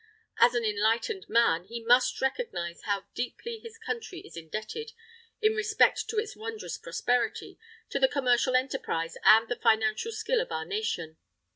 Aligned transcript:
"As 0.39 0.55
an 0.55 0.65
enlightened 0.65 1.29
man, 1.29 1.65
he 1.65 1.79
must 1.85 2.19
recognise 2.21 2.81
how 2.85 3.05
deeply 3.13 3.59
his 3.59 3.77
country 3.77 4.21
is 4.21 4.35
indebted, 4.35 4.93
in 5.43 5.53
respect 5.53 6.09
to 6.09 6.17
its 6.17 6.35
wondrous 6.35 6.75
prosperity, 6.79 7.59
to 7.91 7.99
the 7.99 8.07
commercial 8.07 8.55
enterprise 8.55 9.15
and 9.23 9.47
the 9.47 9.55
financial 9.61 10.11
skill 10.11 10.41
of 10.41 10.51
our 10.51 10.65
nation. 10.65 11.17